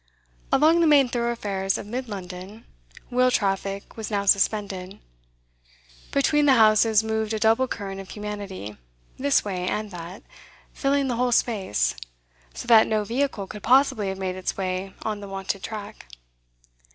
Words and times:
Along 0.51 0.81
the 0.81 0.87
main 0.87 1.09
thoroughfares 1.09 1.77
of 1.77 1.85
mid 1.85 2.09
London, 2.09 2.65
wheel 3.11 3.29
traffic 3.29 3.95
was 3.95 4.09
now 4.09 4.25
suspended; 4.25 4.97
between 6.11 6.47
the 6.47 6.55
houses 6.55 7.03
moved 7.03 7.33
a 7.35 7.39
double 7.39 7.67
current 7.67 8.01
of 8.01 8.09
humanity, 8.09 8.77
this 9.19 9.45
way 9.45 9.67
and 9.67 9.91
that, 9.91 10.23
filling 10.73 11.07
the 11.07 11.17
whole 11.17 11.31
space, 11.31 11.93
so 12.51 12.65
that 12.67 12.87
no 12.87 13.03
vehicle 13.03 13.45
could 13.45 13.61
possibly 13.61 14.09
have 14.09 14.17
made 14.17 14.35
its 14.35 14.57
way 14.57 14.95
on 15.03 15.19
the 15.19 15.27
wonted 15.27 15.61
track. 15.61 16.07